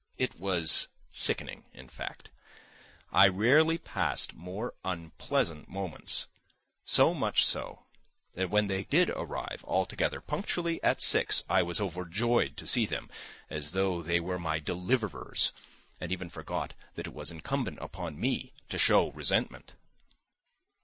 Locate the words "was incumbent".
17.13-17.77